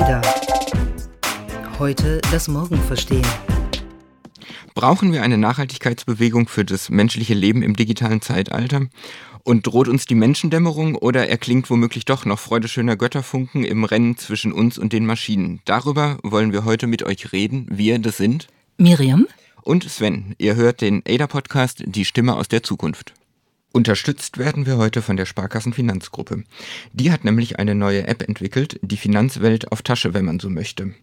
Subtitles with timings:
[0.00, 0.22] Ada.
[1.78, 3.26] Heute das Morgen verstehen.
[4.74, 8.88] Brauchen wir eine Nachhaltigkeitsbewegung für das menschliche Leben im digitalen Zeitalter?
[9.44, 14.52] Und droht uns die Menschendämmerung oder erklingt womöglich doch noch freudeschöner Götterfunken im Rennen zwischen
[14.52, 15.60] uns und den Maschinen?
[15.64, 17.68] Darüber wollen wir heute mit euch reden.
[17.70, 19.28] Wir, das sind Miriam
[19.62, 20.34] und Sven.
[20.38, 23.14] Ihr hört den ADA-Podcast Die Stimme aus der Zukunft.
[23.74, 26.44] Unterstützt werden wir heute von der Sparkassenfinanzgruppe.
[26.92, 30.94] Die hat nämlich eine neue App entwickelt, die Finanzwelt auf Tasche, wenn man so möchte.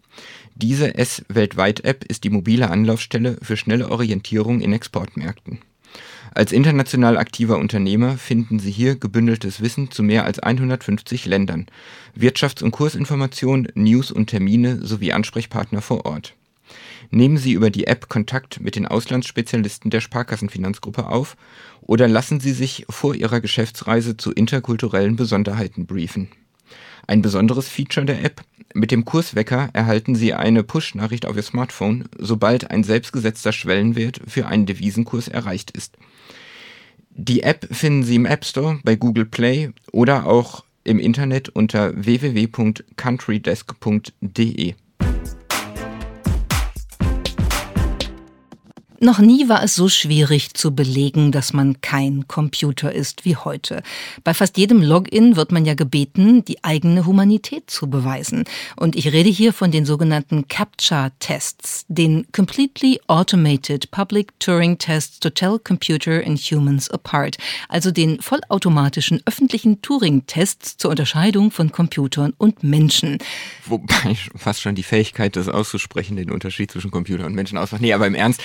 [0.54, 5.58] Diese S-Weltweit-App ist die mobile Anlaufstelle für schnelle Orientierung in Exportmärkten.
[6.32, 11.66] Als international aktiver Unternehmer finden Sie hier gebündeltes Wissen zu mehr als 150 Ländern,
[12.18, 16.36] Wirtschafts- und Kursinformationen, News und Termine sowie Ansprechpartner vor Ort.
[17.10, 21.36] Nehmen Sie über die App Kontakt mit den Auslandsspezialisten der Sparkassenfinanzgruppe auf
[21.80, 26.28] oder lassen Sie sich vor Ihrer Geschäftsreise zu interkulturellen Besonderheiten briefen.
[27.06, 28.42] Ein besonderes Feature der App,
[28.74, 34.46] mit dem Kurswecker erhalten Sie eine Push-Nachricht auf Ihr Smartphone, sobald ein selbstgesetzter Schwellenwert für
[34.46, 35.98] einen Devisenkurs erreicht ist.
[37.10, 41.92] Die App finden Sie im App Store, bei Google Play oder auch im Internet unter
[41.94, 44.74] www.countrydesk.de.
[49.04, 53.82] Noch nie war es so schwierig zu belegen, dass man kein Computer ist wie heute.
[54.22, 58.44] Bei fast jedem Login wird man ja gebeten, die eigene Humanität zu beweisen.
[58.76, 65.30] Und ich rede hier von den sogenannten CAPTCHA-Tests, den Completely Automated Public Turing Tests to
[65.30, 67.38] Tell Computer and Humans Apart,
[67.68, 73.18] also den vollautomatischen öffentlichen Turing-Tests zur Unterscheidung von Computern und Menschen.
[73.66, 77.82] Wobei fast schon die Fähigkeit, das auszusprechen, den Unterschied zwischen Computer und Menschen ausmacht.
[77.82, 78.40] Nee, aber im Ernst,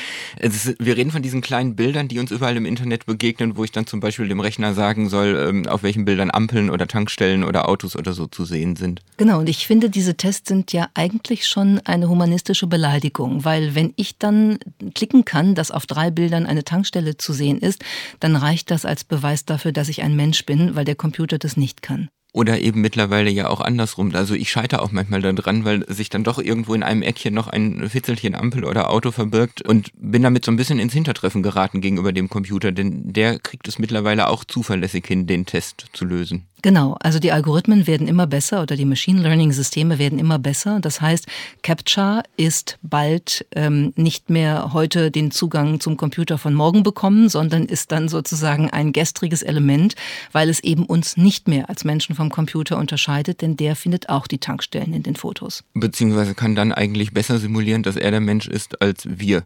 [0.56, 3.72] ist, wir reden von diesen kleinen Bildern, die uns überall im Internet begegnen, wo ich
[3.72, 7.68] dann zum Beispiel dem Rechner sagen soll, ähm, auf welchen Bildern Ampeln oder Tankstellen oder
[7.70, 9.02] Autos oder so zu sehen sind.
[9.18, 13.94] Genau, und ich finde, diese Tests sind ja eigentlich schon eine humanistische Beleidigung, weil wenn
[13.96, 14.60] ich dann
[14.96, 17.84] klicken kann, dass auf drei Bildern eine Tankstelle zu sehen ist,
[18.20, 21.58] dann reicht das als Beweis dafür, dass ich ein Mensch bin, weil der Computer das
[21.58, 22.10] nicht kann.
[22.34, 24.14] Oder eben mittlerweile ja auch andersrum.
[24.14, 27.48] Also ich scheitere auch manchmal daran, weil sich dann doch irgendwo in einem Eckchen noch
[27.48, 31.82] ein Fitzelchen Ampel oder Auto verbirgt und bin damit so ein bisschen ins Hintertreffen geraten
[31.82, 36.46] gegenüber dem Computer, denn der kriegt es mittlerweile auch zuverlässig hin, den Test zu lösen.
[36.64, 40.80] Genau, also die Algorithmen werden immer besser oder die Machine Learning Systeme werden immer besser.
[40.82, 41.28] Das heißt,
[41.62, 47.66] CAPTCHA ist bald ähm, nicht mehr heute den Zugang zum Computer von morgen bekommen, sondern
[47.66, 49.96] ist dann sozusagen ein gestriges Element,
[50.32, 54.26] weil es eben uns nicht mehr als Menschen vom Computer unterscheidet, denn der findet auch
[54.26, 55.64] die Tankstellen in den Fotos.
[55.76, 59.44] Beziehungsweise kann dann eigentlich besser simulieren, dass er der Mensch ist als wir.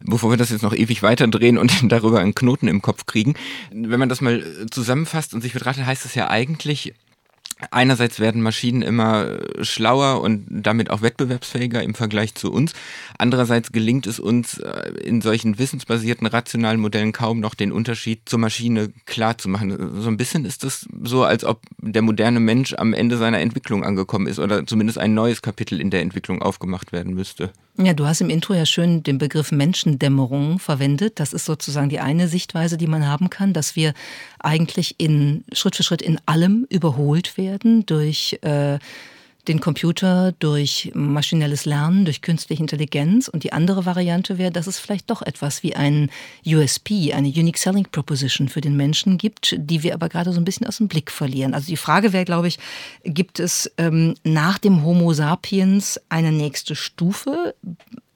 [0.00, 3.34] Bevor wir das jetzt noch ewig weiterdrehen und darüber einen Knoten im Kopf kriegen,
[3.70, 6.94] wenn man das mal zusammenfasst und sich betrachtet, heißt es ja eigentlich, eigentlich
[7.70, 12.72] Einerseits werden Maschinen immer äh, schlauer und damit auch wettbewerbsfähiger im Vergleich zu uns.
[13.16, 18.40] Andererseits gelingt es uns äh, in solchen wissensbasierten rationalen Modellen kaum noch den Unterschied zur
[18.40, 20.00] Maschine klar zu machen.
[20.00, 23.84] So ein bisschen ist es so, als ob der moderne Mensch am Ende seiner Entwicklung
[23.84, 27.52] angekommen ist oder zumindest ein neues Kapitel in der Entwicklung aufgemacht werden müsste.
[27.76, 31.18] Ja, du hast im Intro ja schön den Begriff Menschendämmerung verwendet.
[31.18, 33.94] Das ist sozusagen die eine Sichtweise, die man haben kann, dass wir
[34.38, 37.43] eigentlich in Schritt für Schritt in allem überholt werden
[37.86, 38.78] durch äh,
[39.48, 43.28] den Computer durch maschinelles Lernen, durch künstliche Intelligenz.
[43.28, 46.10] Und die andere Variante wäre, dass es vielleicht doch etwas wie ein
[46.46, 50.44] USP, eine Unique Selling Proposition für den Menschen gibt, die wir aber gerade so ein
[50.44, 51.54] bisschen aus dem Blick verlieren.
[51.54, 52.58] Also die Frage wäre, glaube ich,
[53.04, 57.54] gibt es ähm, nach dem Homo sapiens eine nächste Stufe?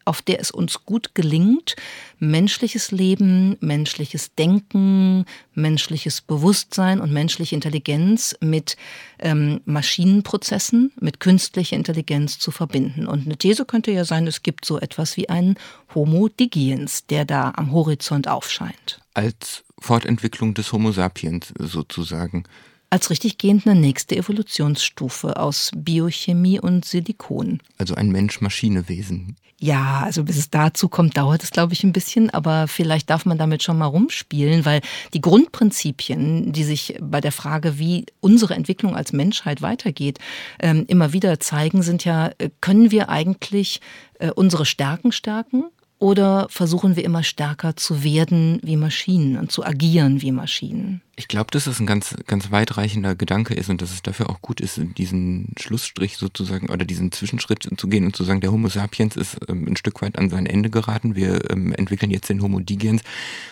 [0.09, 1.77] Auf der es uns gut gelingt,
[2.19, 8.77] menschliches Leben, menschliches Denken, menschliches Bewusstsein und menschliche Intelligenz mit
[9.19, 13.07] ähm, Maschinenprozessen, mit künstlicher Intelligenz zu verbinden.
[13.07, 15.57] Und eine These könnte ja sein, es gibt so etwas wie einen
[15.95, 19.01] Homo digiens, der da am Horizont aufscheint.
[19.13, 22.45] Als Fortentwicklung des Homo sapiens sozusagen
[22.91, 27.61] als richtig gehend eine nächste Evolutionsstufe aus Biochemie und Silikon.
[27.77, 29.37] Also ein Mensch-Maschine-Wesen.
[29.61, 33.27] Ja, also bis es dazu kommt, dauert es, glaube ich, ein bisschen, aber vielleicht darf
[33.27, 34.83] man damit schon mal rumspielen, weil
[35.15, 40.21] die Grundprinzipien, die sich bei der Frage, wie unsere Entwicklung als Menschheit weitergeht,
[40.61, 43.81] ähm, immer wieder zeigen, sind ja, äh, können wir eigentlich
[44.21, 45.65] äh, unsere Stärken stärken?
[45.99, 51.03] Oder versuchen wir immer stärker zu werden wie Maschinen und zu agieren wie Maschinen?
[51.19, 54.41] Ich glaube, dass es ein ganz, ganz weitreichender Gedanke ist und dass es dafür auch
[54.41, 58.69] gut ist, diesen Schlussstrich sozusagen oder diesen Zwischenschritt zu gehen und zu sagen, der Homo
[58.69, 61.17] sapiens ist ähm, ein Stück weit an sein Ende geraten.
[61.17, 63.03] Wir ähm, entwickeln jetzt den Homo digens,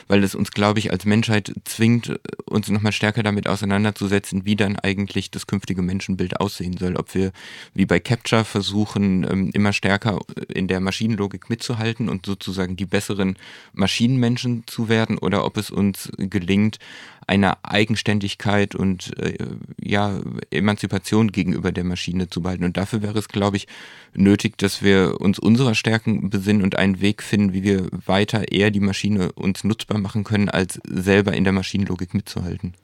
[0.06, 4.76] weil es uns, glaube ich, als Menschheit zwingt, uns nochmal stärker damit auseinanderzusetzen, wie dann
[4.76, 6.94] eigentlich das künftige Menschenbild aussehen soll.
[6.94, 7.32] Ob wir
[7.74, 10.20] wie bei Capture versuchen, ähm, immer stärker
[10.54, 13.36] in der Maschinenlogik mitzuhalten und sozusagen die besseren
[13.72, 16.78] Maschinenmenschen zu werden oder ob es uns gelingt,
[17.26, 19.37] eine Eigenständigkeit und äh,
[19.81, 20.20] ja,
[20.50, 22.64] Emanzipation gegenüber der Maschine zu behalten.
[22.64, 23.67] Und dafür wäre es, glaube ich,
[24.14, 28.70] nötig, dass wir uns unserer Stärken besinnen und einen Weg finden, wie wir weiter eher
[28.70, 32.75] die Maschine uns nutzbar machen können, als selber in der Maschinenlogik mitzuhalten.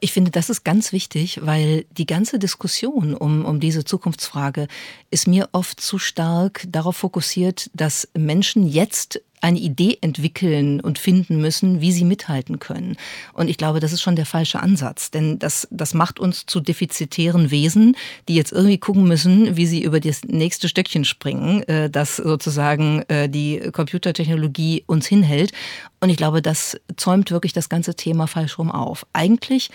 [0.00, 4.66] Ich finde, das ist ganz wichtig, weil die ganze Diskussion um, um diese Zukunftsfrage
[5.10, 11.40] ist mir oft zu stark darauf fokussiert, dass Menschen jetzt eine Idee entwickeln und finden
[11.40, 12.96] müssen, wie sie mithalten können.
[13.32, 16.60] Und ich glaube, das ist schon der falsche Ansatz, denn das, das macht uns zu
[16.60, 17.96] defizitären Wesen,
[18.28, 23.02] die jetzt irgendwie gucken müssen, wie sie über das nächste Stöckchen springen, äh, das sozusagen
[23.08, 25.52] äh, die Computertechnologie uns hinhält.
[26.00, 29.06] Und ich glaube, das zäumt wirklich das ganze Thema falsch rum auf.
[29.12, 29.70] Eigentlich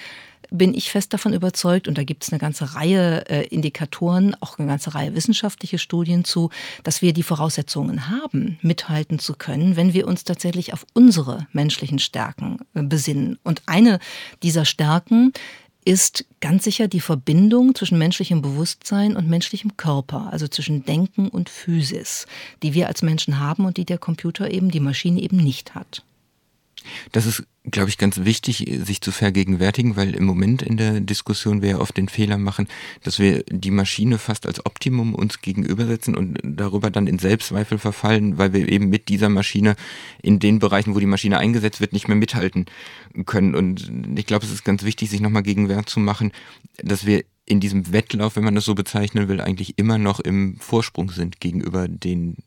[0.50, 4.58] bin ich fest davon überzeugt, und da gibt es eine ganze Reihe äh, Indikatoren, auch
[4.58, 6.50] eine ganze Reihe wissenschaftliche Studien zu,
[6.84, 12.00] dass wir die Voraussetzungen haben, mithalten zu können, wenn wir uns tatsächlich auf unsere menschlichen
[12.00, 13.40] Stärken äh, besinnen.
[13.44, 14.00] Und eine
[14.42, 15.34] dieser Stärken
[15.88, 21.50] ist ganz sicher die Verbindung zwischen menschlichem Bewusstsein und menschlichem Körper, also zwischen Denken und
[21.50, 22.26] Physis,
[22.62, 26.04] die wir als Menschen haben und die der Computer eben, die Maschine eben nicht hat.
[27.12, 31.62] Das ist, glaube ich, ganz wichtig, sich zu vergegenwärtigen, weil im Moment in der Diskussion
[31.62, 32.68] wir ja oft den Fehler machen,
[33.04, 38.38] dass wir die Maschine fast als Optimum uns gegenübersetzen und darüber dann in Selbstzweifel verfallen,
[38.38, 39.76] weil wir eben mit dieser Maschine
[40.22, 42.66] in den Bereichen, wo die Maschine eingesetzt wird, nicht mehr mithalten
[43.26, 43.56] können.
[43.56, 46.32] Und ich glaube, es ist ganz wichtig, sich nochmal gegenwärtig zu machen,
[46.78, 50.58] dass wir in diesem Wettlauf, wenn man das so bezeichnen will, eigentlich immer noch im
[50.60, 52.38] Vorsprung sind gegenüber den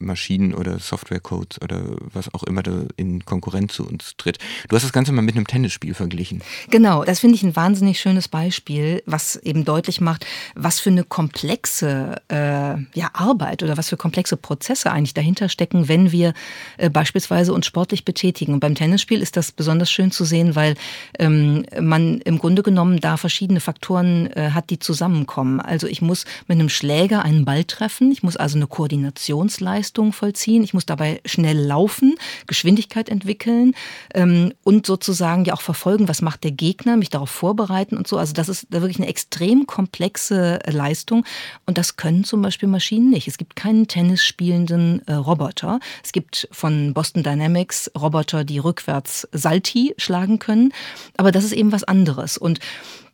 [0.00, 1.82] Maschinen oder Softwarecodes oder
[2.12, 4.38] was auch immer da in Konkurrenz zu uns tritt.
[4.68, 6.42] Du hast das Ganze mal mit einem Tennisspiel verglichen.
[6.70, 11.04] Genau, das finde ich ein wahnsinnig schönes Beispiel, was eben deutlich macht, was für eine
[11.04, 12.34] komplexe äh,
[12.98, 16.32] ja, Arbeit oder was für komplexe Prozesse eigentlich dahinter stecken, wenn wir
[16.78, 18.54] äh, beispielsweise uns sportlich betätigen.
[18.54, 20.74] Und beim Tennisspiel ist das besonders schön zu sehen, weil
[21.18, 25.60] ähm, man im Grunde genommen da verschiedene Faktoren äh, hat, die zusammenkommen.
[25.60, 30.12] Also ich muss mit einem Schläger einen Ball treffen, ich muss also eine Koordinationsleistung Leistung
[30.12, 30.62] vollziehen.
[30.62, 32.14] Ich muss dabei schnell laufen,
[32.46, 33.74] Geschwindigkeit entwickeln
[34.14, 38.16] ähm, und sozusagen ja auch verfolgen, was macht der Gegner, mich darauf vorbereiten und so.
[38.16, 41.24] Also das ist wirklich eine extrem komplexe äh, Leistung
[41.66, 43.26] und das können zum Beispiel Maschinen nicht.
[43.26, 45.80] Es gibt keinen Tennis spielenden äh, Roboter.
[46.04, 50.72] Es gibt von Boston Dynamics Roboter, die rückwärts Salti schlagen können,
[51.16, 52.60] aber das ist eben was anderes und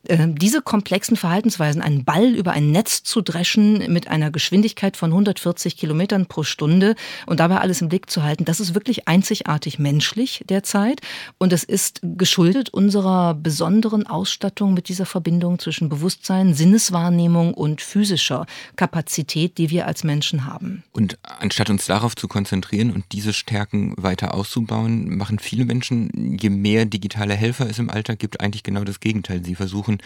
[0.08, 5.76] diese komplexen Verhaltensweisen, einen Ball über ein Netz zu dreschen mit einer Geschwindigkeit von 140
[5.76, 6.94] Kilometern pro Stunde
[7.26, 11.00] und dabei alles im Blick zu halten, das ist wirklich einzigartig menschlich derzeit
[11.38, 18.47] und es ist geschuldet unserer besonderen Ausstattung mit dieser Verbindung zwischen Bewusstsein, Sinneswahrnehmung und physischer
[18.76, 20.85] Kapazität, die wir als Menschen haben.
[20.93, 26.50] Und anstatt uns darauf zu konzentrieren und diese Stärken weiter auszubauen, machen viele Menschen, je
[26.50, 29.44] mehr digitale Helfer es im Alltag gibt, eigentlich genau das Gegenteil.
[29.44, 30.00] Sie versuchen versuchen,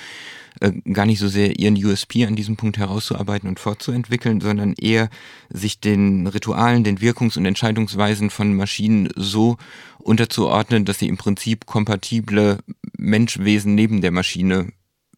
[0.61, 5.09] äh, gar nicht so sehr ihren USP an diesem Punkt herauszuarbeiten und fortzuentwickeln, sondern eher
[5.49, 9.57] sich den Ritualen, den Wirkungs- und Entscheidungsweisen von Maschinen so
[9.99, 12.59] unterzuordnen, dass sie im Prinzip kompatible
[12.97, 14.73] Menschwesen neben der Maschine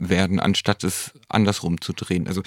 [0.09, 2.26] werden, anstatt es andersrum zu drehen.
[2.26, 2.42] Also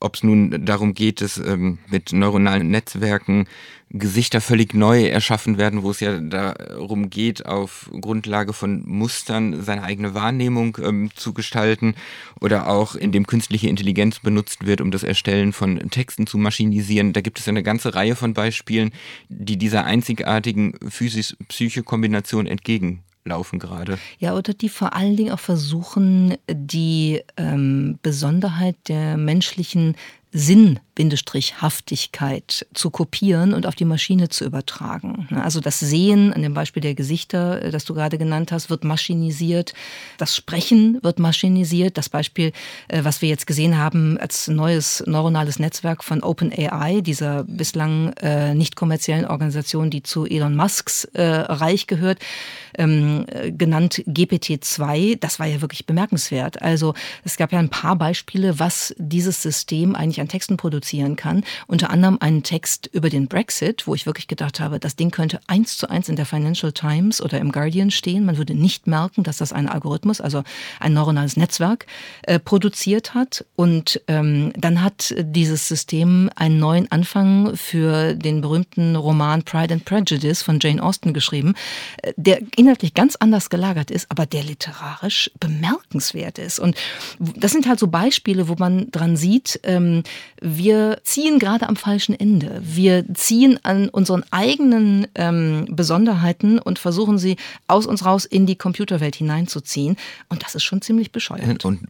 [0.00, 3.46] ob es nun darum geht, dass ähm, mit neuronalen Netzwerken
[3.94, 9.82] Gesichter völlig neu erschaffen werden, wo es ja darum geht, auf Grundlage von Mustern seine
[9.82, 11.94] eigene Wahrnehmung ähm, zu gestalten
[12.40, 17.12] oder auch indem künstliche Intelligenz benutzt wird, um das Erstellen von Texten zu maschinisieren.
[17.12, 18.92] Da gibt es eine ganze Reihe von Beispielen,
[19.28, 23.98] die dieser einzigartigen Physis-Psyche-Kombination entgegen laufen gerade.
[24.18, 29.96] Ja, oder die vor allen Dingen auch versuchen, die ähm, Besonderheit der menschlichen
[30.96, 35.28] Sinn-Haftigkeit zu kopieren und auf die Maschine zu übertragen.
[35.34, 38.84] Also das Sehen, an dem Beispiel der Gesichter, äh, das du gerade genannt hast, wird
[38.84, 39.72] maschinisiert.
[40.18, 41.96] Das Sprechen wird maschinisiert.
[41.96, 42.52] Das Beispiel,
[42.88, 48.54] äh, was wir jetzt gesehen haben als neues neuronales Netzwerk von OpenAI, dieser bislang äh,
[48.54, 52.18] nicht kommerziellen Organisation, die zu Elon Musks Reich gehört,
[52.76, 56.62] ähm, genannt GPT-2, das war ja wirklich bemerkenswert.
[56.62, 56.94] Also
[57.24, 61.44] es gab ja ein paar Beispiele, was dieses System eigentlich an Texten produzieren kann.
[61.68, 65.40] Unter anderem einen Text über den Brexit, wo ich wirklich gedacht habe, das Ding könnte
[65.46, 68.24] eins zu eins in der Financial Times oder im Guardian stehen.
[68.24, 70.42] Man würde nicht merken, dass das ein Algorithmus, also
[70.80, 71.86] ein neuronales Netzwerk,
[72.22, 73.44] äh, produziert hat.
[73.54, 79.84] Und ähm, dann hat dieses System einen neuen Anfang für den berühmten Roman Pride and
[79.84, 81.54] Prejudice von Jane Austen geschrieben,
[82.02, 86.58] äh, der inhaltlich ganz anders gelagert ist, aber der literarisch bemerkenswert ist.
[86.58, 86.76] Und
[87.20, 90.02] das sind halt so Beispiele, wo man dran sieht, ähm,
[90.40, 90.71] wir
[91.02, 92.60] ziehen gerade am falschen Ende.
[92.62, 97.36] Wir ziehen an unseren eigenen ähm, Besonderheiten und versuchen sie
[97.66, 99.96] aus uns raus in die Computerwelt hineinzuziehen.
[100.28, 101.64] Und das ist schon ziemlich bescheuert.
[101.64, 101.80] Und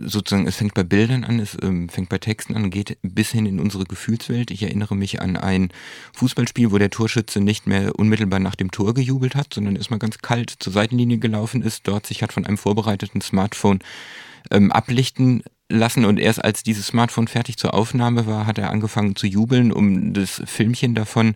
[0.00, 3.46] sozusagen, es fängt bei Bildern an, es ähm, fängt bei Texten an, geht bis hin
[3.46, 4.50] in unsere Gefühlswelt.
[4.50, 5.70] Ich erinnere mich an ein
[6.14, 10.18] Fußballspiel, wo der Torschütze nicht mehr unmittelbar nach dem Tor gejubelt hat, sondern erstmal ganz
[10.18, 13.80] kalt zur Seitenlinie gelaufen ist, dort sich hat von einem vorbereiteten Smartphone
[14.50, 19.16] ähm, ablichten lassen und erst als dieses Smartphone fertig zur Aufnahme war, hat er angefangen
[19.16, 21.34] zu jubeln, um das Filmchen davon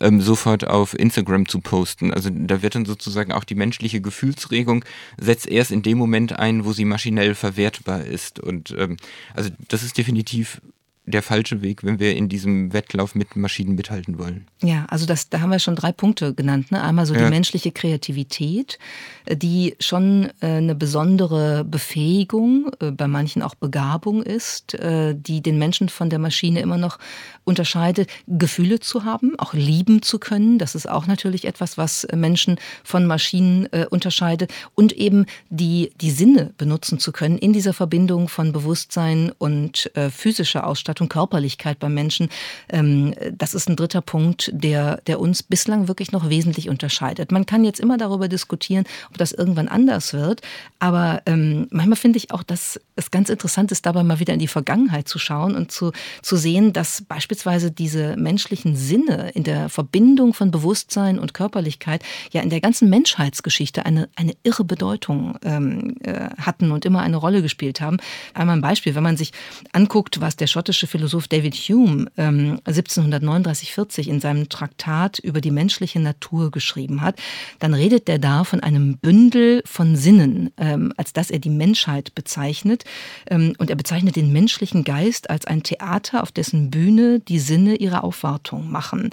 [0.00, 2.12] ähm, sofort auf Instagram zu posten.
[2.12, 4.84] Also da wird dann sozusagen auch die menschliche Gefühlsregung
[5.16, 8.40] setzt erst in dem Moment ein, wo sie maschinell verwertbar ist.
[8.40, 8.96] Und ähm,
[9.34, 10.60] also das ist definitiv
[11.08, 14.46] der falsche Weg, wenn wir in diesem Wettlauf mit Maschinen mithalten wollen.
[14.62, 16.70] Ja, also das, da haben wir schon drei Punkte genannt.
[16.70, 16.82] Ne?
[16.82, 17.24] Einmal so ja.
[17.24, 18.78] die menschliche Kreativität,
[19.24, 25.58] äh, die schon äh, eine besondere Befähigung, äh, bei manchen auch Begabung ist, die den
[25.58, 26.98] Menschen von der Maschine immer noch
[27.44, 30.58] unterscheidet, Gefühle zu haben, auch lieben zu können.
[30.58, 34.52] Das ist auch natürlich etwas, was Menschen von Maschinen unterscheidet.
[34.74, 40.66] Und eben die, die Sinne benutzen zu können in dieser Verbindung von Bewusstsein und physischer
[40.66, 42.28] Ausstattung und Körperlichkeit beim Menschen.
[42.68, 47.32] Ähm, das ist ein dritter Punkt, der, der uns bislang wirklich noch wesentlich unterscheidet.
[47.32, 50.42] Man kann jetzt immer darüber diskutieren, ob das irgendwann anders wird,
[50.78, 54.40] aber ähm, manchmal finde ich auch, dass es ganz interessant ist, dabei mal wieder in
[54.40, 59.68] die Vergangenheit zu schauen und zu, zu sehen, dass beispielsweise diese menschlichen Sinne in der
[59.68, 62.02] Verbindung von Bewusstsein und Körperlichkeit
[62.32, 67.16] ja in der ganzen Menschheitsgeschichte eine, eine irre Bedeutung ähm, äh, hatten und immer eine
[67.16, 67.98] Rolle gespielt haben.
[68.34, 69.32] Einmal ein Beispiel, wenn man sich
[69.72, 76.00] anguckt, was der schottische Philosoph David Hume ähm, 1739-40 in seinem Traktat über die menschliche
[76.00, 77.20] Natur geschrieben hat,
[77.60, 82.14] dann redet er da von einem Bündel von Sinnen, ähm, als dass er die Menschheit
[82.14, 82.84] bezeichnet.
[83.28, 87.76] Ähm, und er bezeichnet den menschlichen Geist als ein Theater, auf dessen Bühne die Sinne
[87.76, 89.10] ihre Aufwartung machen.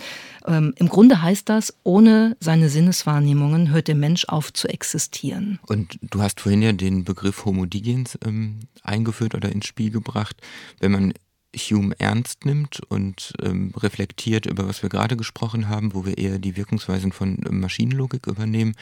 [0.48, 5.60] Ähm, Im Grunde heißt das, ohne seine Sinneswahrnehmungen hört der Mensch auf zu existieren.
[5.68, 10.38] Und du hast vorhin ja den Begriff Homo digens ähm, eingeführt oder ins Spiel gebracht.
[10.80, 11.14] Wenn man
[11.56, 16.40] Hume ernst nimmt und ähm, reflektiert, über was wir gerade gesprochen haben, wo wir eher
[16.40, 18.76] die Wirkungsweisen von Maschinenlogik übernehmen,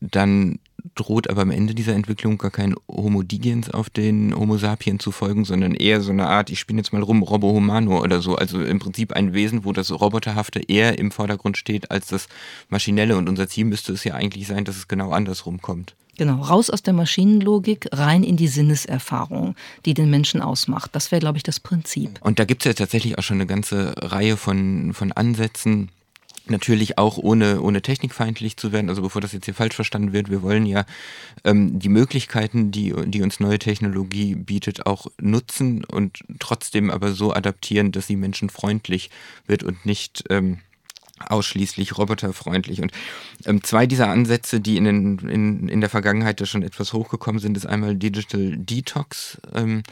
[0.00, 0.58] dann
[0.94, 5.12] droht aber am Ende dieser Entwicklung gar kein Homo digens auf den Homo sapien zu
[5.12, 8.36] folgen, sondern eher so eine Art, ich spiele jetzt mal rum, Robo Humano oder so.
[8.36, 12.28] Also im Prinzip ein Wesen, wo das Roboterhafte eher im Vordergrund steht als das
[12.68, 13.16] Maschinelle.
[13.16, 15.94] Und unser Ziel müsste es ja eigentlich sein, dass es genau andersrum kommt.
[16.18, 20.90] Genau, raus aus der Maschinenlogik, rein in die Sinneserfahrung, die den Menschen ausmacht.
[20.94, 22.18] Das wäre, glaube ich, das Prinzip.
[22.20, 25.90] Und da gibt es ja tatsächlich auch schon eine ganze Reihe von, von Ansätzen,
[26.50, 30.30] natürlich auch ohne, ohne technikfeindlich zu werden, also bevor das jetzt hier falsch verstanden wird,
[30.30, 30.86] wir wollen ja
[31.44, 37.32] ähm, die Möglichkeiten, die, die uns neue Technologie bietet, auch nutzen und trotzdem aber so
[37.32, 39.10] adaptieren, dass sie menschenfreundlich
[39.46, 40.58] wird und nicht ähm,
[41.26, 42.82] ausschließlich roboterfreundlich.
[42.82, 42.92] Und
[43.44, 47.40] ähm, zwei dieser Ansätze, die in, den, in, in der Vergangenheit da schon etwas hochgekommen
[47.40, 49.40] sind, ist einmal Digital Detox.
[49.54, 49.82] Ähm,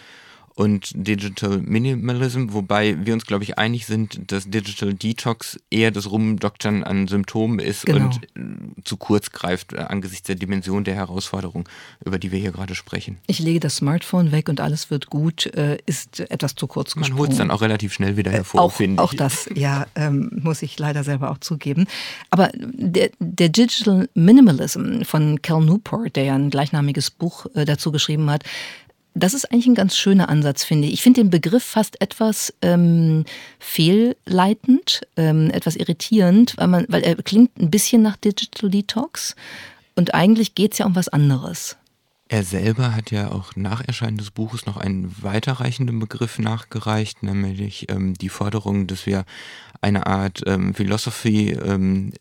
[0.57, 6.11] und Digital Minimalism, wobei wir uns, glaube ich, einig sind, dass Digital Detox eher das
[6.11, 8.07] Rumdoktern an Symptomen ist genau.
[8.07, 11.69] und äh, zu kurz greift äh, angesichts der Dimension der Herausforderung,
[12.03, 13.19] über die wir hier gerade sprechen.
[13.27, 17.13] Ich lege das Smartphone weg und alles wird gut, äh, ist etwas zu kurz gesprungen.
[17.13, 19.01] Man holt es dann auch relativ schnell wieder hervor, auch, finde ich.
[19.01, 21.87] Auch das, ja, ähm, muss ich leider selber auch zugeben.
[22.31, 28.31] Aber der, der Digital Minimalism von Cal Newport, der ja ein gleichnamiges Buch dazu geschrieben
[28.31, 28.43] hat,
[29.17, 30.95] das ist eigentlich ein ganz schöner Ansatz, finde ich.
[30.95, 33.25] Ich finde den Begriff fast etwas ähm,
[33.59, 39.35] fehlleitend, ähm, etwas irritierend, weil, man, weil er klingt ein bisschen nach Digital Detox
[39.95, 41.77] und eigentlich geht es ja um was anderes.
[42.29, 47.89] Er selber hat ja auch nach Erscheinen des Buches noch einen weiterreichenden Begriff nachgereicht, nämlich
[47.89, 49.25] ähm, die Forderung, dass wir
[49.81, 52.13] eine Art ähm, Philosophy ähm,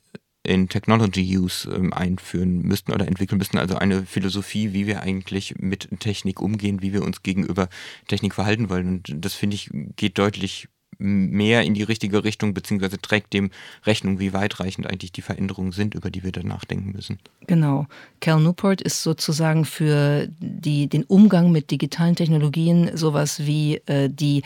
[0.45, 3.57] in Technology Use ähm, einführen müssten oder entwickeln müssten.
[3.57, 7.69] Also eine Philosophie, wie wir eigentlich mit Technik umgehen, wie wir uns gegenüber
[8.07, 8.87] Technik verhalten wollen.
[8.87, 13.51] Und das finde ich geht deutlich mehr in die richtige Richtung, beziehungsweise trägt dem
[13.85, 17.19] Rechnung, wie weitreichend eigentlich die Veränderungen sind, über die wir dann nachdenken müssen.
[17.47, 17.87] Genau.
[18.21, 24.43] Cal Newport ist sozusagen für die, den Umgang mit digitalen Technologien sowas wie äh, die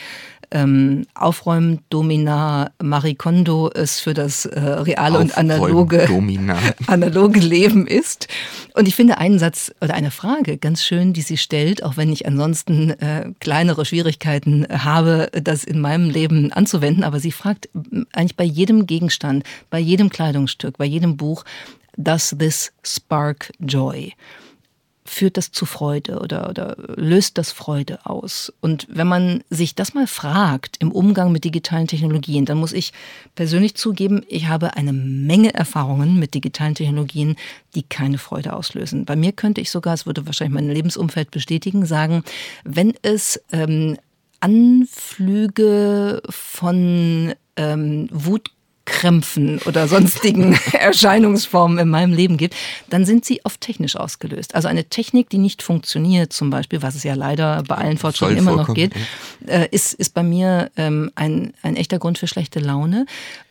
[0.52, 6.08] ähm, Aufräumen, Domina, Marie Kondo es für das äh, reale und analoge,
[6.88, 8.28] analoge Leben ist.
[8.74, 12.12] Und ich finde einen Satz oder eine Frage ganz schön, die sie stellt, auch wenn
[12.12, 17.04] ich ansonsten äh, kleinere Schwierigkeiten habe, das in meinem Leben anzuwenden.
[17.04, 17.70] Aber sie fragt
[18.14, 21.44] eigentlich bei jedem Gegenstand, bei jedem Kleidungsstück, bei jedem Buch,
[21.98, 24.14] does this spark joy?
[25.10, 28.54] Führt das zu Freude oder, oder löst das Freude aus?
[28.62, 32.94] Und wenn man sich das mal fragt im Umgang mit digitalen Technologien, dann muss ich
[33.36, 37.36] persönlich zugeben, ich habe eine Menge Erfahrungen mit digitalen Technologien,
[37.76, 39.06] die keine Freude auslösen.
[39.06, 42.24] Bei mir könnte ich sogar, es würde wahrscheinlich mein Lebensumfeld bestätigen, sagen,
[42.64, 43.98] wenn es ähm,
[44.40, 48.52] Anflüge von ähm, Wut
[48.90, 52.56] Krämpfen oder sonstigen Erscheinungsformen in meinem Leben gibt,
[52.90, 54.56] dann sind sie oft technisch ausgelöst.
[54.56, 58.38] Also eine Technik, die nicht funktioniert, zum Beispiel, was es ja leider bei allen Fortschritten
[58.38, 58.94] immer noch geht,
[59.48, 63.06] äh, ist, ist bei mir ähm, ein, ein echter Grund für schlechte Laune.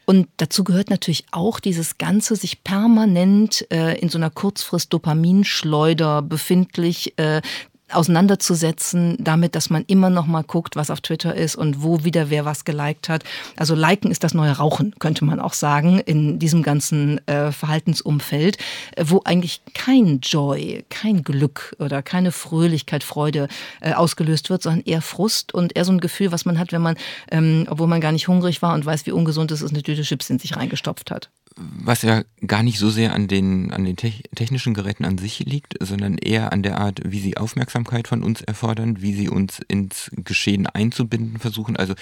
[0.08, 6.22] Und dazu gehört natürlich auch dieses Ganze, sich permanent äh, in so einer Kurzfrist Dopaminschleuder
[6.22, 7.42] befindlich äh,
[7.90, 12.30] auseinanderzusetzen damit, dass man immer noch mal guckt, was auf Twitter ist und wo wieder
[12.30, 13.24] wer was geliked hat.
[13.56, 18.58] Also liken ist das neue Rauchen, könnte man auch sagen, in diesem ganzen äh, Verhaltensumfeld,
[19.00, 23.48] wo eigentlich kein Joy, kein Glück oder keine Fröhlichkeit, Freude
[23.80, 26.82] äh, ausgelöst wird, sondern eher Frust und eher so ein Gefühl, was man hat, wenn
[26.82, 26.96] man,
[27.30, 30.02] ähm, obwohl man gar nicht hungrig war und weiß, wie ungesund es ist, eine Tüte
[30.02, 33.96] Chips in sich reingestopft hat was ja gar nicht so sehr an den, an den
[33.96, 38.42] technischen Geräten an sich liegt, sondern eher an der Art, wie sie Aufmerksamkeit von uns
[38.42, 41.76] erfordern, wie sie uns ins Geschehen einzubinden versuchen.
[41.76, 41.94] Also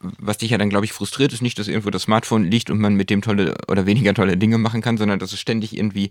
[0.00, 2.78] was dich ja dann, glaube ich, frustriert, ist nicht, dass irgendwo das Smartphone liegt und
[2.78, 6.10] man mit dem tolle oder weniger tolle Dinge machen kann, sondern dass es ständig irgendwie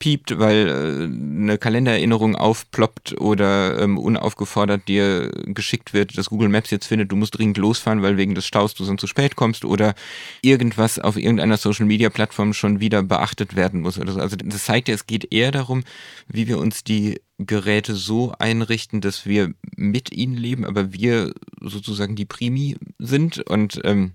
[0.00, 6.70] piept, weil äh, eine Kalendererinnerung aufploppt oder ähm, unaufgefordert dir geschickt wird, dass Google Maps
[6.70, 9.64] jetzt findet, du musst dringend losfahren, weil wegen des Staus du sonst zu spät kommst
[9.64, 9.94] oder
[10.40, 11.86] irgendwas auf irgendeiner Social
[12.32, 13.98] Media Plattform Plattform schon wieder beachtet werden muss.
[13.98, 14.20] Oder so.
[14.20, 15.84] Also das zeigt ja, es geht eher darum,
[16.28, 22.16] wie wir uns die Geräte so einrichten, dass wir mit ihnen leben, aber wir sozusagen
[22.16, 24.12] die Primi sind und ähm,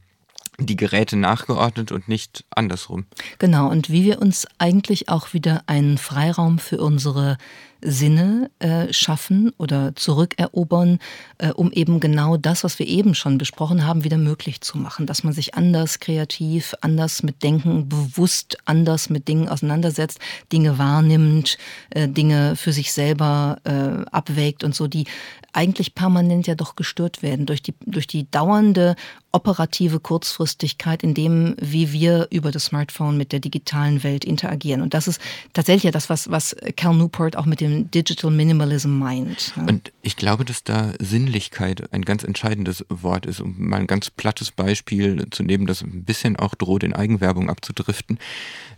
[0.59, 3.05] die Geräte nachgeordnet und nicht andersrum.
[3.37, 7.37] Genau, und wie wir uns eigentlich auch wieder einen Freiraum für unsere
[7.81, 10.99] Sinne äh, schaffen oder zurückerobern,
[11.37, 15.05] äh, um eben genau das, was wir eben schon besprochen haben, wieder möglich zu machen.
[15.05, 20.19] Dass man sich anders kreativ, anders mit Denken, bewusst anders mit Dingen auseinandersetzt,
[20.51, 21.57] Dinge wahrnimmt,
[21.91, 25.05] äh, Dinge für sich selber äh, abwägt und so, die
[25.53, 28.95] eigentlich permanent ja doch gestört werden durch die, durch die dauernde
[29.31, 34.81] operative Kurzfristigkeit in dem, wie wir über das Smartphone mit der digitalen Welt interagieren.
[34.81, 35.21] Und das ist
[35.53, 39.53] tatsächlich ja das, was, was Cal Newport auch mit dem Digital Minimalism meint.
[39.67, 43.41] Und ich glaube, dass da Sinnlichkeit ein ganz entscheidendes Wort ist.
[43.41, 47.49] Um mal ein ganz plattes Beispiel zu nehmen, das ein bisschen auch droht, in Eigenwerbung
[47.49, 48.19] abzudriften.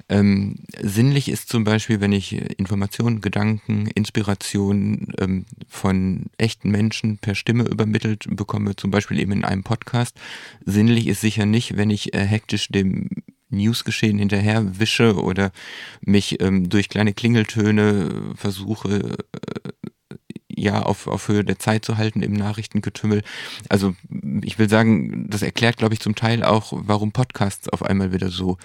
[0.09, 7.35] Ähm, sinnlich ist zum Beispiel, wenn ich Informationen, Gedanken, Inspiration ähm, von echten Menschen per
[7.35, 10.17] Stimme übermittelt bekomme, zum Beispiel eben in einem Podcast.
[10.65, 13.09] Sinnlich ist sicher nicht, wenn ich äh, hektisch dem
[13.49, 15.51] Newsgeschehen hinterher wische oder
[16.01, 20.15] mich ähm, durch kleine Klingeltöne versuche, äh,
[20.49, 23.23] ja, auf, auf Höhe der Zeit zu halten im Nachrichtengetümmel.
[23.69, 23.95] Also
[24.41, 28.29] ich will sagen, das erklärt, glaube ich, zum Teil auch, warum Podcasts auf einmal wieder
[28.29, 28.57] so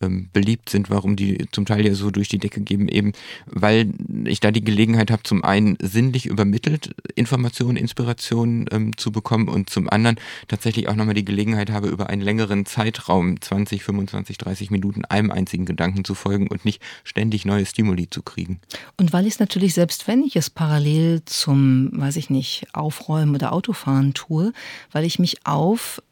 [0.00, 3.12] ähm, beliebt sind, warum die zum Teil ja so durch die Decke gehen, eben
[3.46, 3.90] weil
[4.24, 9.70] ich da die Gelegenheit habe, zum einen sinnlich übermittelt Informationen, Inspirationen ähm, zu bekommen und
[9.70, 10.16] zum anderen
[10.48, 15.30] tatsächlich auch nochmal die Gelegenheit habe, über einen längeren Zeitraum, 20, 25, 30 Minuten, einem
[15.30, 18.60] einzigen Gedanken zu folgen und nicht ständig neue Stimuli zu kriegen.
[18.96, 23.34] Und weil ich es natürlich, selbst wenn ich es parallel zum, weiß ich nicht, Aufräumen
[23.34, 24.52] oder Autofahren tue,
[24.92, 26.02] weil ich mich auf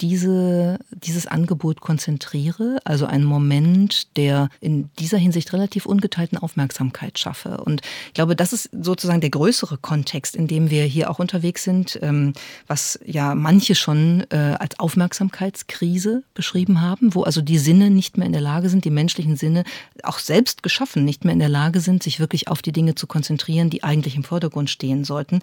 [0.00, 7.58] diese, dieses Angebot konzentriere, also einen Moment, der in dieser Hinsicht relativ ungeteilten Aufmerksamkeit schaffe.
[7.58, 11.64] Und ich glaube, das ist sozusagen der größere Kontext, in dem wir hier auch unterwegs
[11.64, 12.32] sind, ähm,
[12.66, 18.26] was ja manche schon äh, als Aufmerksamkeitskrise beschrieben haben, wo also die Sinne nicht mehr
[18.26, 19.64] in der Lage sind, die menschlichen Sinne
[20.02, 23.06] auch selbst geschaffen nicht mehr in der Lage sind, sich wirklich auf die Dinge zu
[23.06, 25.40] konzentrieren, die eigentlich im Vordergrund stehen sollten.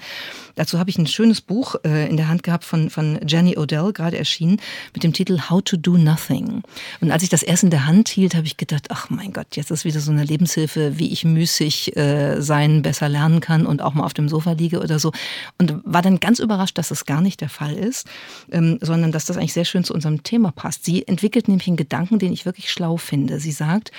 [0.56, 3.94] Dazu habe ich ein schönes Buch äh, in der Hand gehabt von, von Jenny Odell,
[3.94, 4.58] gerade gerade erschienen,
[4.94, 6.64] mit dem Titel How to Do Nothing.
[7.02, 9.56] Und als ich das erst in der Hand hielt, habe ich gedacht, ach mein Gott,
[9.56, 13.82] jetzt ist wieder so eine Lebenshilfe, wie ich müßig äh, sein besser lernen kann und
[13.82, 15.12] auch mal auf dem Sofa liege oder so.
[15.58, 18.08] Und war dann ganz überrascht, dass das gar nicht der Fall ist,
[18.52, 20.86] ähm, sondern dass das eigentlich sehr schön zu unserem Thema passt.
[20.86, 23.40] Sie entwickelt nämlich einen Gedanken, den ich wirklich schlau finde.
[23.40, 23.92] Sie sagt,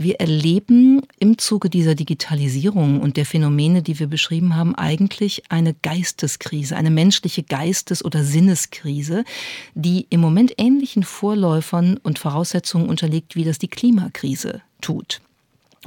[0.00, 5.74] Wir erleben im Zuge dieser Digitalisierung und der Phänomene, die wir beschrieben haben, eigentlich eine
[5.74, 9.24] Geisteskrise, eine menschliche Geistes- oder Sinneskrise,
[9.74, 15.20] die im Moment ähnlichen Vorläufern und Voraussetzungen unterliegt, wie das die Klimakrise tut.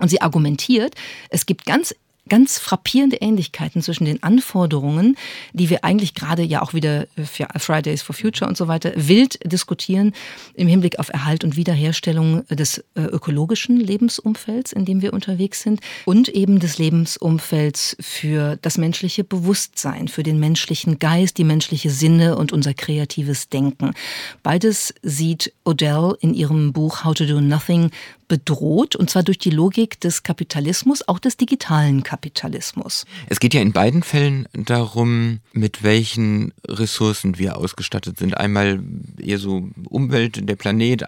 [0.01, 0.93] Und sie argumentiert,
[1.29, 1.95] es gibt ganz
[2.31, 5.17] ganz frappierende Ähnlichkeiten zwischen den Anforderungen,
[5.51, 9.37] die wir eigentlich gerade ja auch wieder für Fridays for Future und so weiter wild
[9.43, 10.13] diskutieren
[10.53, 15.81] im Hinblick auf Erhalt und Wiederherstellung des äh, ökologischen Lebensumfelds, in dem wir unterwegs sind
[16.05, 22.37] und eben des Lebensumfelds für das menschliche Bewusstsein, für den menschlichen Geist, die menschliche Sinne
[22.37, 23.91] und unser kreatives Denken.
[24.41, 27.91] Beides sieht Odell in ihrem Buch How to Do Nothing
[28.31, 32.20] bedroht, und zwar durch die Logik des Kapitalismus, auch des digitalen Kapitalismus.
[33.27, 38.37] Es geht ja in beiden Fällen darum, mit welchen Ressourcen wir ausgestattet sind.
[38.37, 38.83] Einmal
[39.17, 41.07] eher so Umwelt, der Planet äh,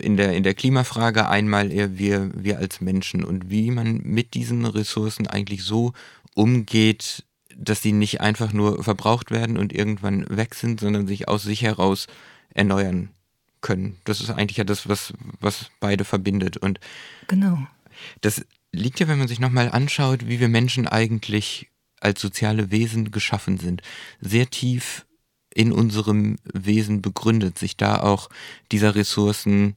[0.00, 4.34] in der, in der Klimafrage, einmal eher wir, wir als Menschen und wie man mit
[4.34, 5.92] diesen Ressourcen eigentlich so
[6.34, 7.24] umgeht,
[7.56, 11.62] dass sie nicht einfach nur verbraucht werden und irgendwann weg sind, sondern sich aus sich
[11.62, 12.06] heraus
[12.54, 13.10] erneuern
[13.60, 13.96] können.
[14.04, 16.56] Das ist eigentlich ja das, was, was beide verbindet.
[16.56, 16.80] Und
[17.28, 17.66] genau.
[18.20, 21.68] Das liegt ja, wenn man sich nochmal anschaut, wie wir Menschen eigentlich
[22.00, 23.82] als soziale Wesen geschaffen sind,
[24.20, 25.06] sehr tief
[25.54, 28.28] in unserem Wesen begründet, sich da auch
[28.72, 29.74] dieser Ressourcen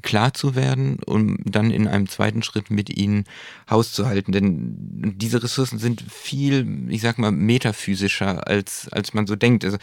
[0.00, 3.24] klar zu werden, um dann in einem zweiten Schritt mit ihnen
[3.68, 4.32] Haus zu halten.
[4.32, 4.74] Denn
[5.16, 9.66] diese Ressourcen sind viel, ich sag mal, metaphysischer, als, als man so denkt.
[9.66, 9.76] Also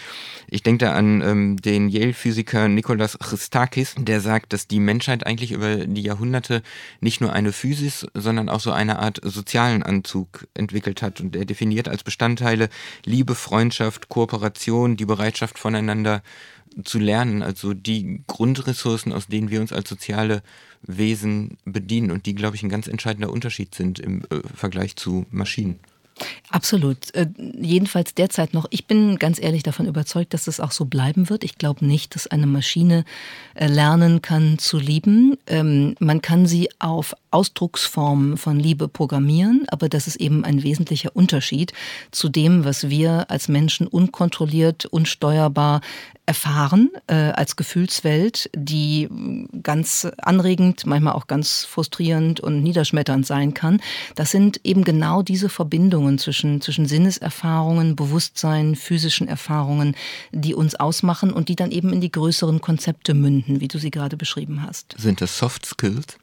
[0.49, 5.51] ich denke da an ähm, den Yale-Physiker Nikolaus Christakis, der sagt, dass die Menschheit eigentlich
[5.51, 6.63] über die Jahrhunderte
[7.01, 11.21] nicht nur eine Physis, sondern auch so eine Art sozialen Anzug entwickelt hat.
[11.21, 12.69] Und er definiert als Bestandteile
[13.05, 16.23] Liebe, Freundschaft, Kooperation, die Bereitschaft voneinander
[16.83, 20.41] zu lernen, also die Grundressourcen, aus denen wir uns als soziale
[20.81, 25.25] Wesen bedienen und die, glaube ich, ein ganz entscheidender Unterschied sind im äh, Vergleich zu
[25.31, 25.79] Maschinen.
[26.49, 27.13] Absolut.
[27.15, 27.27] Äh,
[27.59, 28.65] jedenfalls derzeit noch.
[28.69, 31.43] Ich bin ganz ehrlich davon überzeugt, dass es auch so bleiben wird.
[31.43, 33.05] Ich glaube nicht, dass eine Maschine
[33.55, 35.37] äh, lernen kann zu lieben.
[35.47, 41.15] Ähm, man kann sie auf Ausdrucksformen von Liebe programmieren, aber das ist eben ein wesentlicher
[41.15, 41.73] Unterschied
[42.11, 45.81] zu dem, was wir als Menschen unkontrolliert, unsteuerbar
[46.25, 49.09] erfahren äh, als Gefühlswelt, die
[49.63, 53.81] ganz anregend, manchmal auch ganz frustrierend und niederschmetternd sein kann.
[54.13, 59.95] Das sind eben genau diese Verbindungen zwischen, zwischen Sinneserfahrungen, Bewusstsein, physischen Erfahrungen,
[60.31, 63.89] die uns ausmachen und die dann eben in die größeren Konzepte münden, wie du sie
[63.89, 64.95] gerade beschrieben hast.
[64.99, 66.17] Sind das Soft Skills?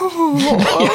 [0.00, 0.38] Oh,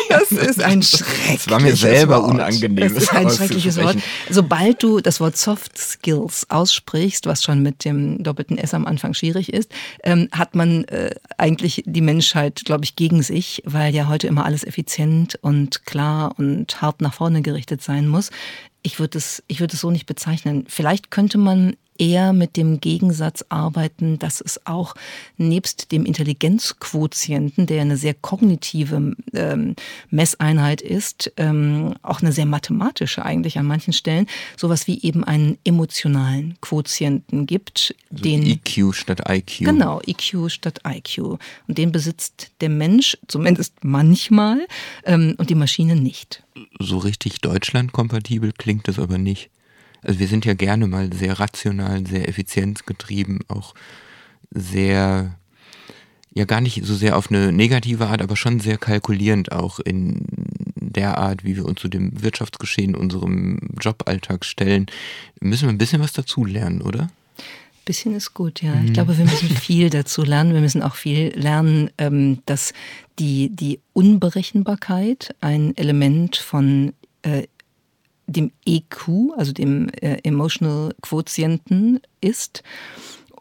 [0.10, 2.32] das ist ein schreckliches Das war mir selber Wort.
[2.32, 2.94] unangenehm.
[2.94, 3.98] Das ist ein schreckliches Wort.
[4.30, 9.14] Sobald du das Wort Soft Skills aussprichst, was schon mit dem doppelten S am Anfang
[9.14, 9.72] schwierig ist,
[10.04, 14.46] ähm, hat man äh, eigentlich die Menschheit, glaube ich, gegen sich, weil ja heute immer
[14.46, 18.30] alles effizient und klar und hart nach vorne gerichtet sein muss.
[18.84, 20.66] Ich würde es, ich würde es so nicht bezeichnen.
[20.68, 24.96] Vielleicht könnte man eher mit dem Gegensatz arbeiten, dass es auch
[25.38, 29.76] nebst dem Intelligenzquotienten, der eine sehr kognitive ähm,
[30.10, 34.28] Messeinheit ist, ähm, auch eine sehr mathematische eigentlich an manchen Stellen,
[34.58, 37.96] sowas wie eben einen emotionalen Quotienten gibt.
[38.12, 39.60] Also den EQ statt IQ.
[39.60, 41.40] Genau, EQ statt IQ.
[41.68, 44.66] Und den besitzt der Mensch zumindest manchmal
[45.06, 46.44] ähm, und die Maschine nicht.
[46.80, 49.50] So richtig Deutschland-kompatibel klingt das aber nicht.
[50.04, 53.74] Also wir sind ja gerne mal sehr rational, sehr effizienzgetrieben, auch
[54.52, 55.36] sehr,
[56.34, 60.26] ja gar nicht so sehr auf eine negative Art, aber schon sehr kalkulierend auch in
[60.76, 64.86] der Art, wie wir uns zu dem Wirtschaftsgeschehen, unserem Joballtag stellen.
[65.40, 67.10] Müssen wir ein bisschen was dazu lernen, oder?
[67.86, 68.82] Bisschen ist gut, ja.
[68.86, 70.54] Ich glaube, wir müssen viel dazu lernen.
[70.54, 72.74] Wir müssen auch viel lernen, ähm, dass
[73.20, 77.44] die, die Unberechenbarkeit ein Element von äh,
[78.28, 82.64] dem EQ, also dem äh, Emotional Quotienten ist.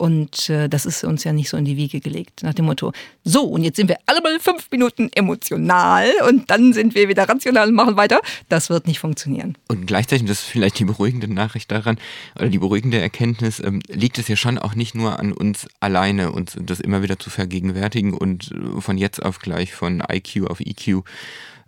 [0.02, 2.42] Und äh, das ist uns ja nicht so in die Wiege gelegt.
[2.42, 2.92] Nach dem Motto,
[3.22, 7.28] so, und jetzt sind wir alle mal fünf Minuten emotional und dann sind wir wieder
[7.28, 8.20] rational und machen weiter.
[8.48, 9.56] Das wird nicht funktionieren.
[9.68, 11.98] Und gleichzeitig, das ist vielleicht die beruhigende Nachricht daran,
[12.34, 16.32] oder die beruhigende Erkenntnis, ähm, liegt es ja schon auch nicht nur an uns alleine,
[16.32, 20.58] uns das immer wieder zu vergegenwärtigen und äh, von jetzt auf gleich von IQ auf
[20.58, 21.04] EQ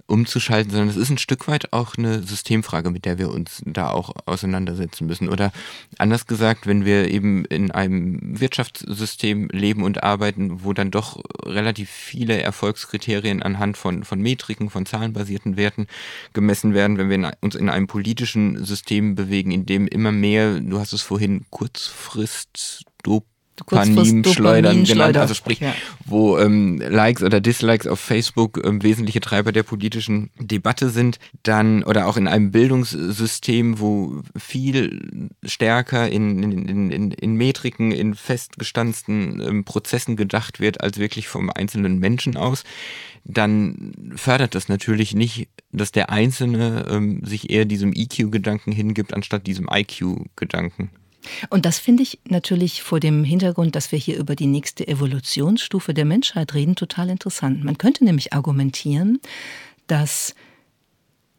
[0.06, 3.90] umzuschalten, sondern es ist ein Stück weit auch eine Systemfrage, mit der wir uns da
[3.90, 5.28] auch auseinandersetzen müssen.
[5.28, 5.52] Oder
[5.98, 11.90] anders gesagt, wenn wir eben in einem Wirtschaftssystem leben und arbeiten, wo dann doch relativ
[11.90, 15.86] viele Erfolgskriterien anhand von, von Metriken, von zahlenbasierten Werten
[16.32, 20.78] gemessen werden, wenn wir uns in einem politischen System bewegen, in dem immer mehr, du
[20.78, 22.84] hast es vorhin Kurzfrist,
[23.56, 25.74] Dopamin schleudern genannt, also sprich, ja.
[26.04, 31.84] wo ähm, Likes oder Dislikes auf Facebook ähm, wesentliche Treiber der politischen Debatte sind, dann
[31.84, 39.40] oder auch in einem Bildungssystem, wo viel stärker in, in, in, in Metriken, in festgestanzten
[39.40, 42.64] ähm, Prozessen gedacht wird, als wirklich vom einzelnen Menschen aus,
[43.24, 49.46] dann fördert das natürlich nicht, dass der Einzelne ähm, sich eher diesem EQ-Gedanken hingibt, anstatt
[49.46, 50.90] diesem IQ-Gedanken.
[51.50, 55.94] Und das finde ich natürlich vor dem Hintergrund, dass wir hier über die nächste Evolutionsstufe
[55.94, 57.64] der Menschheit reden, total interessant.
[57.64, 59.20] Man könnte nämlich argumentieren,
[59.86, 60.34] dass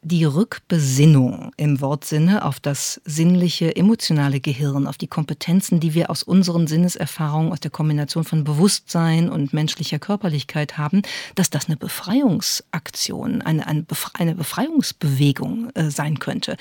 [0.06, 6.22] die Rückbesinnung im Wortsinne auf das sinnliche, emotionale Gehirn, auf die Kompetenzen, die wir aus
[6.22, 11.02] unseren Sinneserfahrungen, aus der Kombination von Bewusstsein und menschlicher Körperlichkeit haben,
[11.34, 16.56] dass das eine Befreiungsaktion, eine, eine Befreiungsbewegung äh, sein könnte.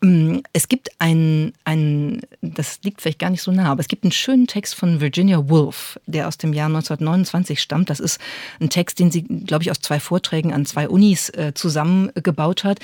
[0.00, 4.04] Mm, es gibt einen, einen, das liegt vielleicht gar nicht so nah, aber es gibt
[4.04, 7.90] einen schönen Text von Virginia Woolf, der aus dem Jahr 1929 stammt.
[7.90, 8.20] Das ist
[8.60, 12.78] ein Text, den sie, glaube ich, aus zwei Vorträgen an zwei Unis äh, zusammengebaut hat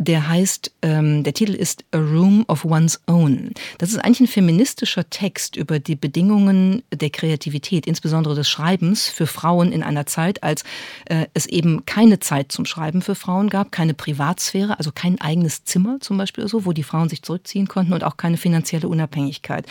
[0.00, 3.50] der heißt, ähm, der Titel ist A Room of One's Own.
[3.76, 9.26] Das ist eigentlich ein feministischer Text über die Bedingungen der Kreativität, insbesondere des Schreibens für
[9.26, 10.64] Frauen in einer Zeit, als
[11.04, 15.64] äh, es eben keine Zeit zum Schreiben für Frauen gab, keine Privatsphäre, also kein eigenes
[15.64, 19.66] Zimmer zum Beispiel so, wo die Frauen sich zurückziehen konnten und auch keine finanzielle Unabhängigkeit.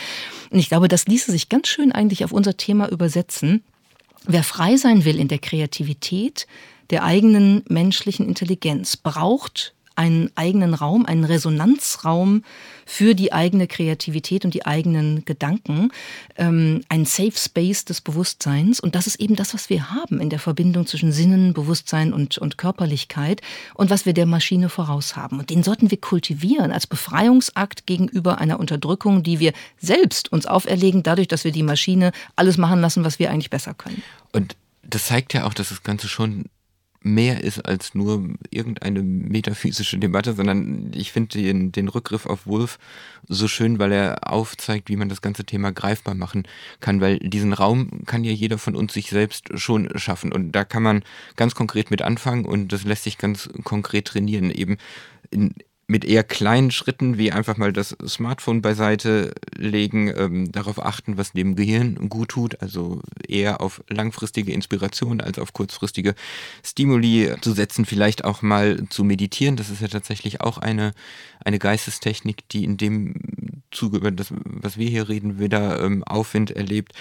[0.51, 3.63] Und ich glaube, das ließe sich ganz schön eigentlich auf unser Thema übersetzen.
[4.27, 6.45] Wer frei sein will in der Kreativität,
[6.91, 12.43] der eigenen menschlichen Intelligenz, braucht einen eigenen Raum, einen Resonanzraum
[12.85, 15.91] für die eigene Kreativität und die eigenen Gedanken,
[16.37, 18.79] ähm, ein Safe Space des Bewusstseins.
[18.79, 22.37] Und das ist eben das, was wir haben in der Verbindung zwischen Sinnen, Bewusstsein und,
[22.37, 23.41] und Körperlichkeit
[23.73, 25.37] und was wir der Maschine voraus haben.
[25.37, 31.03] Und den sollten wir kultivieren als Befreiungsakt gegenüber einer Unterdrückung, die wir selbst uns auferlegen,
[31.03, 34.01] dadurch, dass wir die Maschine alles machen lassen, was wir eigentlich besser können.
[34.31, 36.45] Und das zeigt ja auch, dass das Ganze schon
[37.01, 42.77] mehr ist als nur irgendeine metaphysische Debatte, sondern ich finde den, den Rückgriff auf Wolf
[43.27, 46.43] so schön, weil er aufzeigt, wie man das ganze Thema greifbar machen
[46.81, 50.33] kann, weil diesen Raum kann ja jeder von uns sich selbst schon schaffen.
[50.33, 51.03] Und da kann man
[51.35, 54.77] ganz konkret mit anfangen und das lässt sich ganz konkret trainieren, eben
[55.31, 55.53] in,
[55.89, 61.33] mit eher kleinen Schritten wie einfach mal das Smartphone beiseite legen, ähm, darauf achten, was
[61.33, 66.13] dem Gehirn gut tut, also eher auf langfristige Inspiration als auf kurzfristige
[66.63, 69.55] Stimuli zu setzen, vielleicht auch mal zu meditieren.
[69.55, 70.93] Das ist ja tatsächlich auch eine,
[71.43, 73.15] eine Geistestechnik, die in dem
[73.71, 76.93] Zuge, über das, was wir hier reden, wieder ähm, Aufwind erlebt.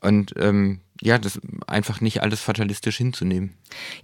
[0.00, 3.54] Und ähm, ja, das einfach nicht alles fatalistisch hinzunehmen.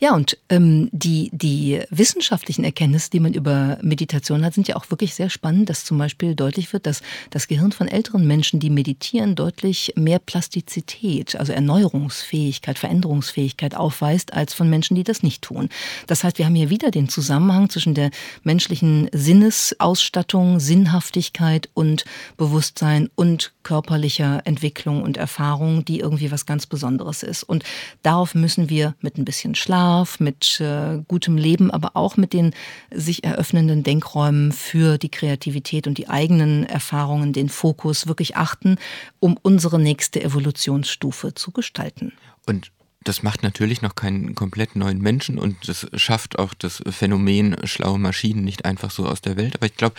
[0.00, 4.90] Ja, und ähm, die, die wissenschaftlichen Erkenntnisse, die man über Meditation hat, sind ja auch
[4.90, 8.70] wirklich sehr spannend, dass zum Beispiel deutlich wird, dass das Gehirn von älteren Menschen, die
[8.70, 15.68] meditieren, deutlich mehr Plastizität, also Erneuerungsfähigkeit, Veränderungsfähigkeit aufweist, als von Menschen, die das nicht tun.
[16.08, 18.10] Das heißt, wir haben hier wieder den Zusammenhang zwischen der
[18.42, 22.04] menschlichen Sinnesausstattung, Sinnhaftigkeit und
[22.36, 27.42] Bewusstsein und körperlicher Entwicklung und Erfahrung, die irgendwie was ganz Besonderes Besonderes ist.
[27.42, 27.64] Und
[28.02, 32.54] darauf müssen wir mit ein bisschen Schlaf, mit äh, gutem Leben, aber auch mit den
[32.90, 38.76] sich eröffnenden Denkräumen für die Kreativität und die eigenen Erfahrungen, den Fokus wirklich achten,
[39.20, 42.12] um unsere nächste Evolutionsstufe zu gestalten.
[42.46, 42.72] Und
[43.04, 47.98] das macht natürlich noch keinen komplett neuen Menschen und das schafft auch das Phänomen schlaue
[47.98, 49.54] Maschinen nicht einfach so aus der Welt.
[49.54, 49.94] Aber ich glaube,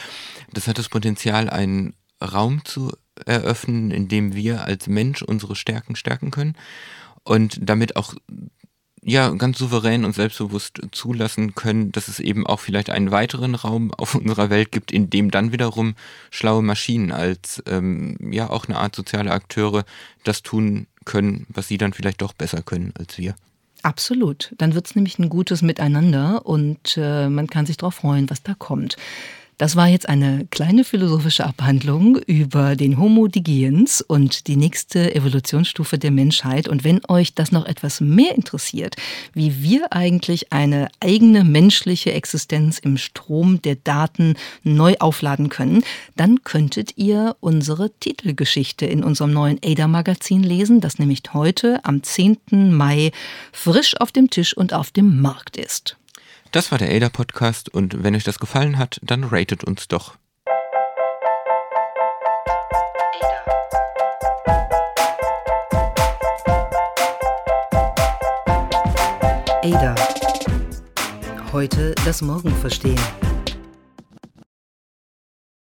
[0.52, 2.92] das hat das Potenzial, einen Raum zu
[3.26, 6.56] eröffnen, in dem wir als Mensch unsere Stärken stärken können
[7.24, 8.16] und damit auch
[9.02, 13.94] ja, ganz souverän und selbstbewusst zulassen können, dass es eben auch vielleicht einen weiteren Raum
[13.94, 15.96] auf unserer Welt gibt, in dem dann wiederum
[16.32, 19.86] schlaue Maschinen als ähm, ja auch eine Art soziale Akteure
[20.24, 23.36] das tun können, was sie dann vielleicht doch besser können als wir.
[23.82, 24.54] Absolut.
[24.58, 28.44] Dann wird es nämlich ein gutes Miteinander und äh, man kann sich darauf freuen, was
[28.44, 28.98] da kommt.
[29.60, 35.98] Das war jetzt eine kleine philosophische Abhandlung über den Homo digiens und die nächste Evolutionsstufe
[35.98, 36.70] der Menschheit.
[36.70, 38.96] Und wenn euch das noch etwas mehr interessiert,
[39.34, 45.84] wie wir eigentlich eine eigene menschliche Existenz im Strom der Daten neu aufladen können,
[46.16, 52.38] dann könntet ihr unsere Titelgeschichte in unserem neuen ADA-Magazin lesen, das nämlich heute am 10.
[52.50, 53.12] Mai
[53.52, 55.98] frisch auf dem Tisch und auf dem Markt ist.
[56.52, 60.18] Das war der Ada Podcast und wenn euch das gefallen hat, dann ratet uns doch.
[69.62, 69.94] Ada.
[71.52, 73.00] Heute das Morgen verstehen.